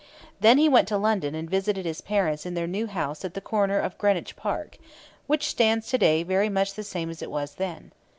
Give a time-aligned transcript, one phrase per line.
[0.39, 3.39] Then he went to London and visited his parents in their new house at the
[3.39, 4.79] corner of Greenwich Park,
[5.27, 7.91] which stands to day very much the same as it was then.